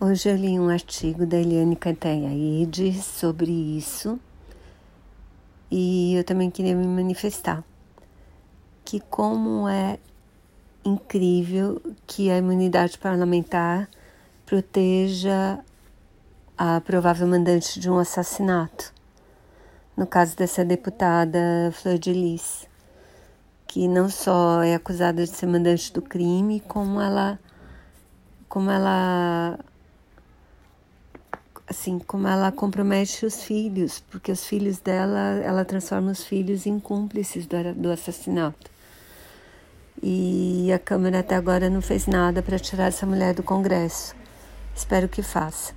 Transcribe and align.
Hoje 0.00 0.28
eu 0.28 0.36
li 0.36 0.60
um 0.60 0.68
artigo 0.68 1.26
da 1.26 1.38
Eliane 1.38 1.74
Cantanhaide 1.74 2.92
sobre 3.02 3.50
isso 3.50 4.16
e 5.68 6.14
eu 6.14 6.22
também 6.22 6.52
queria 6.52 6.76
me 6.76 6.86
manifestar 6.86 7.64
que 8.84 9.00
como 9.00 9.68
é 9.68 9.98
incrível 10.84 11.82
que 12.06 12.30
a 12.30 12.38
imunidade 12.38 12.96
parlamentar 12.96 13.88
proteja 14.46 15.58
a 16.56 16.80
provável 16.80 17.26
mandante 17.26 17.80
de 17.80 17.90
um 17.90 17.98
assassinato. 17.98 18.94
No 19.96 20.06
caso 20.06 20.36
dessa 20.36 20.64
deputada 20.64 21.72
Flor 21.72 21.98
de 21.98 22.12
Lis, 22.12 22.68
que 23.66 23.88
não 23.88 24.08
só 24.08 24.62
é 24.62 24.76
acusada 24.76 25.24
de 25.24 25.30
ser 25.30 25.46
mandante 25.46 25.92
do 25.92 26.00
crime, 26.00 26.60
como 26.60 27.00
ela 27.00 27.36
como 28.48 28.70
ela 28.70 29.58
assim, 31.68 31.98
como 31.98 32.26
ela 32.26 32.50
compromete 32.50 33.26
os 33.26 33.42
filhos, 33.42 34.00
porque 34.10 34.32
os 34.32 34.44
filhos 34.44 34.78
dela, 34.78 35.40
ela 35.42 35.64
transforma 35.64 36.10
os 36.10 36.24
filhos 36.24 36.66
em 36.66 36.78
cúmplices 36.80 37.46
do, 37.46 37.74
do 37.74 37.90
assassinato. 37.90 38.70
E 40.02 40.72
a 40.72 40.78
Câmara 40.78 41.18
até 41.20 41.34
agora 41.34 41.68
não 41.68 41.82
fez 41.82 42.06
nada 42.06 42.42
para 42.42 42.58
tirar 42.58 42.86
essa 42.86 43.04
mulher 43.04 43.34
do 43.34 43.42
Congresso. 43.42 44.14
Espero 44.74 45.08
que 45.08 45.22
faça. 45.22 45.74